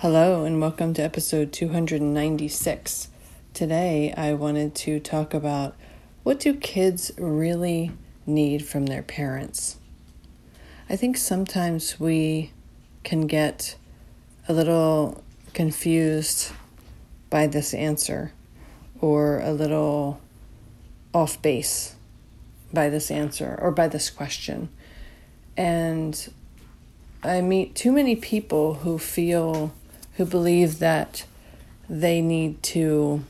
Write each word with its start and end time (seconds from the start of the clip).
Hello, 0.00 0.44
and 0.44 0.60
welcome 0.60 0.92
to 0.92 1.02
episode 1.02 1.54
296. 1.54 3.08
Today, 3.54 4.12
I 4.14 4.34
wanted 4.34 4.74
to 4.74 5.00
talk 5.00 5.32
about 5.32 5.74
what 6.22 6.38
do 6.38 6.52
kids 6.52 7.12
really 7.16 7.92
need 8.26 8.66
from 8.66 8.84
their 8.84 9.02
parents? 9.02 9.78
I 10.90 10.96
think 10.96 11.16
sometimes 11.16 11.98
we 11.98 12.52
can 13.04 13.26
get 13.26 13.76
a 14.46 14.52
little 14.52 15.24
confused 15.54 16.52
by 17.30 17.46
this 17.46 17.72
answer 17.72 18.32
or 19.00 19.40
a 19.40 19.52
little 19.54 20.20
off 21.14 21.40
base 21.40 21.96
by 22.70 22.90
this 22.90 23.10
answer 23.10 23.58
or 23.62 23.70
by 23.70 23.88
this 23.88 24.10
question. 24.10 24.68
And 25.56 26.28
I 27.22 27.40
meet 27.40 27.74
too 27.74 27.92
many 27.92 28.14
people 28.14 28.74
who 28.74 28.98
feel 28.98 29.72
who 30.16 30.24
believe 30.24 30.78
that 30.78 31.24
they 31.88 32.20
need 32.20 32.62
to 32.62 33.24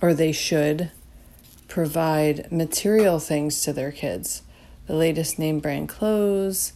or 0.00 0.12
they 0.12 0.32
should 0.32 0.90
provide 1.68 2.50
material 2.52 3.18
things 3.18 3.62
to 3.62 3.72
their 3.72 3.90
kids. 3.90 4.42
The 4.86 4.94
latest 4.94 5.38
name 5.38 5.60
brand 5.60 5.88
clothes, 5.88 6.74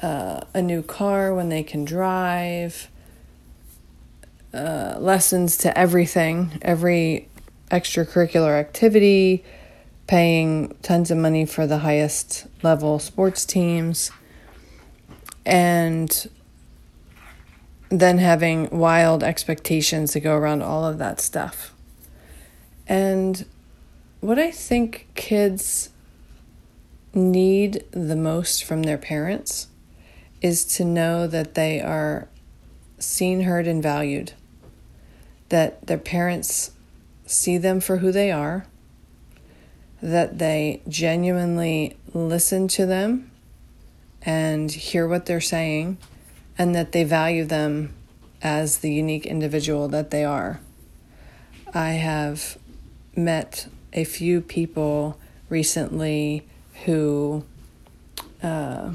uh, 0.00 0.42
a 0.54 0.62
new 0.62 0.82
car 0.82 1.34
when 1.34 1.48
they 1.48 1.62
can 1.62 1.84
drive, 1.84 2.88
uh, 4.54 4.96
lessons 4.98 5.56
to 5.58 5.76
everything, 5.76 6.58
every 6.62 7.28
extracurricular 7.70 8.58
activity, 8.58 9.44
paying 10.06 10.74
tons 10.82 11.10
of 11.10 11.18
money 11.18 11.44
for 11.44 11.66
the 11.66 11.78
highest 11.78 12.46
level 12.62 12.98
sports 12.98 13.44
teams, 13.44 14.10
and 15.44 16.30
then 17.90 18.18
having 18.18 18.68
wild 18.70 19.22
expectations 19.22 20.12
to 20.12 20.20
go 20.20 20.36
around 20.36 20.62
all 20.62 20.84
of 20.84 20.98
that 20.98 21.20
stuff. 21.20 21.74
And 22.86 23.44
what 24.20 24.38
I 24.38 24.50
think 24.50 25.08
kids 25.14 25.90
need 27.14 27.84
the 27.90 28.16
most 28.16 28.64
from 28.64 28.82
their 28.82 28.98
parents 28.98 29.68
is 30.42 30.64
to 30.76 30.84
know 30.84 31.26
that 31.26 31.54
they 31.54 31.80
are 31.80 32.28
seen, 32.98 33.42
heard, 33.42 33.66
and 33.66 33.82
valued, 33.82 34.32
that 35.48 35.86
their 35.86 35.98
parents 35.98 36.72
see 37.26 37.58
them 37.58 37.80
for 37.80 37.98
who 37.98 38.12
they 38.12 38.30
are, 38.30 38.66
that 40.02 40.38
they 40.38 40.82
genuinely 40.88 41.96
listen 42.14 42.68
to 42.68 42.86
them 42.86 43.30
and 44.22 44.70
hear 44.70 45.06
what 45.06 45.26
they're 45.26 45.40
saying 45.40 45.98
and 46.58 46.74
that 46.74 46.92
they 46.92 47.04
value 47.04 47.44
them 47.44 47.94
as 48.42 48.78
the 48.78 48.92
unique 48.92 49.24
individual 49.24 49.88
that 49.88 50.10
they 50.10 50.24
are. 50.24 50.60
I 51.72 51.92
have 51.92 52.58
met 53.16 53.68
a 53.92 54.04
few 54.04 54.40
people 54.40 55.18
recently 55.48 56.46
who 56.84 57.44
uh, 58.42 58.92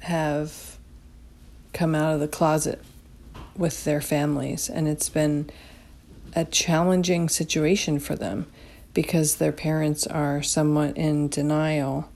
have 0.00 0.76
come 1.72 1.94
out 1.94 2.14
of 2.14 2.20
the 2.20 2.28
closet 2.28 2.82
with 3.56 3.84
their 3.84 4.00
families, 4.00 4.68
and 4.68 4.88
it's 4.88 5.08
been 5.08 5.50
a 6.34 6.44
challenging 6.44 7.28
situation 7.28 7.98
for 7.98 8.14
them 8.14 8.46
because 8.94 9.36
their 9.36 9.52
parents 9.52 10.06
are 10.06 10.42
somewhat 10.42 10.96
in 10.96 11.28
denial 11.28 12.08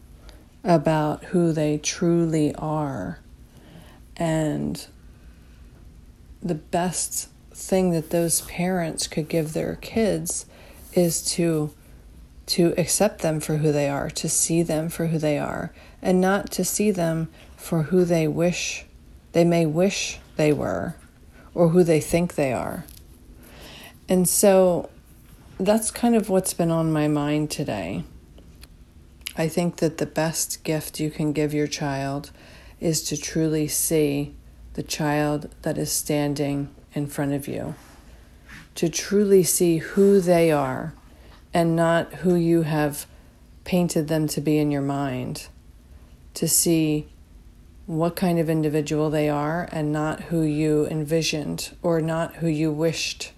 about 0.62 1.24
who 1.26 1.52
they 1.52 1.78
truly 1.78 2.54
are 2.56 3.18
and 4.16 4.86
the 6.42 6.54
best 6.54 7.28
thing 7.52 7.90
that 7.92 8.10
those 8.10 8.42
parents 8.42 9.06
could 9.06 9.28
give 9.28 9.52
their 9.52 9.76
kids 9.76 10.46
is 10.92 11.22
to 11.22 11.72
to 12.46 12.74
accept 12.76 13.22
them 13.22 13.40
for 13.40 13.56
who 13.56 13.72
they 13.72 13.88
are, 13.88 14.10
to 14.10 14.28
see 14.28 14.62
them 14.62 14.90
for 14.90 15.06
who 15.06 15.16
they 15.16 15.38
are, 15.38 15.72
and 16.02 16.20
not 16.20 16.50
to 16.50 16.62
see 16.62 16.90
them 16.90 17.26
for 17.56 17.84
who 17.84 18.04
they 18.04 18.28
wish 18.28 18.84
they 19.32 19.44
may 19.44 19.66
wish 19.66 20.20
they 20.36 20.52
were 20.52 20.94
or 21.54 21.70
who 21.70 21.82
they 21.82 22.00
think 22.00 22.34
they 22.34 22.52
are. 22.52 22.84
And 24.08 24.28
so 24.28 24.90
that's 25.58 25.90
kind 25.90 26.14
of 26.14 26.28
what's 26.28 26.54
been 26.54 26.70
on 26.70 26.92
my 26.92 27.08
mind 27.08 27.50
today. 27.50 28.04
I 29.36 29.48
think 29.48 29.76
that 29.76 29.98
the 29.98 30.06
best 30.06 30.62
gift 30.62 31.00
you 31.00 31.10
can 31.10 31.32
give 31.32 31.52
your 31.52 31.66
child 31.66 32.30
is 32.80 33.02
to 33.02 33.16
truly 33.16 33.68
see 33.68 34.34
the 34.74 34.82
child 34.82 35.48
that 35.62 35.78
is 35.78 35.90
standing 35.90 36.68
in 36.94 37.06
front 37.06 37.32
of 37.32 37.48
you, 37.48 37.74
to 38.74 38.88
truly 38.88 39.42
see 39.42 39.78
who 39.78 40.20
they 40.20 40.50
are 40.50 40.94
and 41.52 41.76
not 41.76 42.12
who 42.14 42.34
you 42.34 42.62
have 42.62 43.06
painted 43.64 44.08
them 44.08 44.26
to 44.28 44.40
be 44.40 44.58
in 44.58 44.70
your 44.70 44.82
mind, 44.82 45.48
to 46.34 46.48
see 46.48 47.06
what 47.86 48.16
kind 48.16 48.38
of 48.38 48.48
individual 48.48 49.10
they 49.10 49.28
are 49.28 49.68
and 49.70 49.92
not 49.92 50.22
who 50.22 50.42
you 50.42 50.86
envisioned 50.86 51.76
or 51.82 52.00
not 52.00 52.36
who 52.36 52.48
you 52.48 52.72
wished 52.72 53.32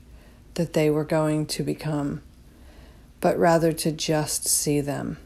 that 0.55 0.73
they 0.73 0.89
were 0.89 1.05
going 1.05 1.45
to 1.45 1.63
become, 1.63 2.23
but 3.21 3.39
rather 3.39 3.73
to 3.73 3.93
just 3.93 4.47
see 4.47 4.81
them. 4.81 5.19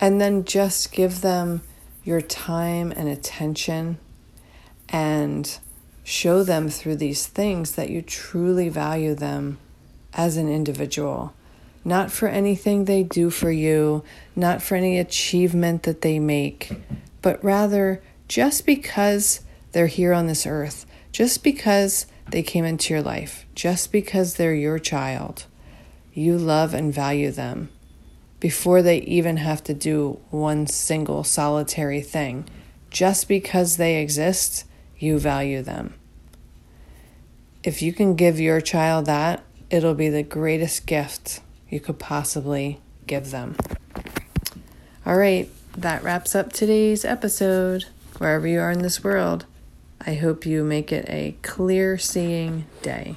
And 0.00 0.20
then 0.20 0.44
just 0.44 0.92
give 0.92 1.20
them 1.20 1.60
your 2.04 2.20
time 2.20 2.92
and 2.92 3.08
attention 3.08 3.98
and 4.88 5.58
show 6.02 6.42
them 6.42 6.68
through 6.68 6.96
these 6.96 7.26
things 7.26 7.72
that 7.72 7.90
you 7.90 8.02
truly 8.02 8.68
value 8.68 9.14
them 9.14 9.58
as 10.12 10.36
an 10.36 10.48
individual. 10.48 11.32
Not 11.84 12.10
for 12.10 12.28
anything 12.28 12.84
they 12.84 13.02
do 13.02 13.30
for 13.30 13.50
you, 13.50 14.02
not 14.34 14.60
for 14.60 14.74
any 14.74 14.98
achievement 14.98 15.84
that 15.84 16.02
they 16.02 16.18
make, 16.18 16.72
but 17.22 17.42
rather 17.42 18.02
just 18.28 18.66
because 18.66 19.40
they're 19.72 19.86
here 19.86 20.12
on 20.12 20.26
this 20.26 20.46
earth, 20.46 20.84
just 21.12 21.42
because 21.42 22.06
they 22.30 22.42
came 22.42 22.64
into 22.64 22.92
your 22.92 23.02
life, 23.02 23.46
just 23.54 23.92
because 23.92 24.34
they're 24.34 24.54
your 24.54 24.78
child, 24.78 25.46
you 26.12 26.36
love 26.36 26.74
and 26.74 26.92
value 26.92 27.30
them 27.30 27.70
before 28.40 28.82
they 28.82 28.98
even 29.02 29.36
have 29.36 29.62
to 29.64 29.74
do 29.74 30.18
one 30.30 30.66
single 30.66 31.22
solitary 31.22 32.00
thing. 32.00 32.48
Just 32.90 33.28
because 33.28 33.76
they 33.76 34.00
exist, 34.00 34.64
you 34.98 35.18
value 35.18 35.62
them. 35.62 35.94
If 37.62 37.82
you 37.82 37.92
can 37.92 38.16
give 38.16 38.40
your 38.40 38.60
child 38.60 39.04
that, 39.06 39.44
it'll 39.68 39.94
be 39.94 40.08
the 40.08 40.22
greatest 40.22 40.86
gift 40.86 41.40
you 41.68 41.78
could 41.78 41.98
possibly 41.98 42.80
give 43.06 43.30
them. 43.30 43.56
All 45.04 45.16
right, 45.16 45.48
that 45.76 46.02
wraps 46.02 46.34
up 46.34 46.52
today's 46.52 47.04
episode. 47.04 47.84
Wherever 48.18 48.46
you 48.46 48.60
are 48.60 48.70
in 48.70 48.82
this 48.82 49.04
world, 49.04 49.46
I 50.04 50.14
hope 50.14 50.46
you 50.46 50.64
make 50.64 50.90
it 50.90 51.04
a 51.08 51.36
clear 51.42 51.98
seeing 51.98 52.66
day. 52.82 53.16